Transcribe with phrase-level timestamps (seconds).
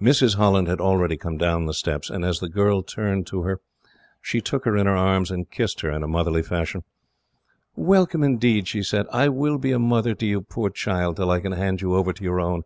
[0.00, 0.36] Mrs.
[0.36, 3.60] Holland had already come down the steps, and as the girl turned towards her,
[4.22, 6.84] she took her in her arms, and kissed her in motherly fashion.
[7.76, 9.04] "Welcome, indeed," she said.
[9.12, 12.14] "I will be a mother to you, poor child, till I can hand you over
[12.14, 12.62] to your own.